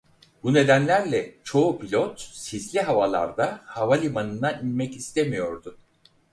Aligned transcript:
Bu 0.43 0.53
nedenlerle 0.53 1.35
çoğu 1.43 1.79
pilot 1.79 2.19
sisli 2.21 2.81
havalarda 2.81 3.61
havalimanına 3.65 4.51
inmek 4.51 4.95
istemiyordu. 4.95 5.77